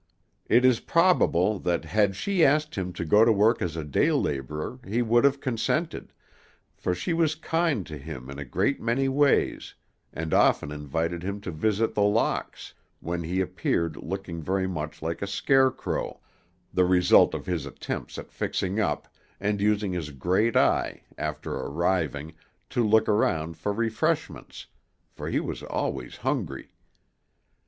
It 0.47 0.65
is 0.65 0.79
probable 0.79 1.59
that 1.59 1.85
had 1.85 2.15
she 2.15 2.43
asked 2.43 2.73
him 2.73 2.91
to 2.93 3.05
go 3.05 3.23
to 3.23 3.31
work 3.31 3.61
as 3.61 3.75
a 3.77 3.83
day 3.83 4.11
laborer 4.11 4.79
he 4.83 5.03
would 5.03 5.23
have 5.23 5.39
consented, 5.39 6.11
for 6.75 6.95
she 6.95 7.13
was 7.13 7.35
kind 7.35 7.85
to 7.85 7.99
him 7.99 8.27
in 8.27 8.39
a 8.39 8.43
great 8.43 8.81
many 8.81 9.07
ways, 9.07 9.75
and 10.11 10.33
often 10.33 10.71
invited 10.71 11.21
him 11.21 11.39
to 11.41 11.51
visit 11.51 11.93
The 11.93 12.01
Locks, 12.01 12.73
when 12.99 13.21
he 13.21 13.41
appeared 13.41 13.95
looking 13.95 14.41
very 14.41 14.65
much 14.65 15.03
like 15.03 15.21
a 15.21 15.27
scarecrow, 15.27 16.19
the 16.73 16.83
result 16.85 17.35
of 17.35 17.45
his 17.45 17.67
attempts 17.67 18.17
at 18.17 18.31
fixing 18.31 18.79
up, 18.79 19.07
and 19.39 19.61
using 19.61 19.93
his 19.93 20.09
great 20.09 20.55
eye, 20.57 21.03
after 21.15 21.53
arriving, 21.53 22.33
to 22.71 22.83
look 22.83 23.07
around 23.07 23.55
for 23.55 23.71
refreshments, 23.71 24.65
for 25.11 25.29
he 25.29 25.39
was 25.39 25.61
always 25.61 26.15
hungry. 26.25 26.71